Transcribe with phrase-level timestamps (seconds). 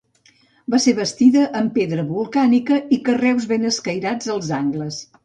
[0.73, 4.99] Va ser bastida amb pedra volcànica i carreus ben escairats als angles.